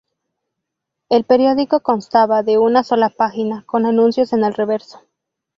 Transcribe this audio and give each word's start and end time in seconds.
El 1.09 1.25
periódico 1.25 1.81
constaba 1.81 2.41
de 2.41 2.57
una 2.57 2.81
sola 2.83 3.09
página, 3.15 3.61
con 3.67 3.85
anuncios 3.85 4.33
en 4.33 4.43
el 4.43 4.55
reverso. 4.55 5.03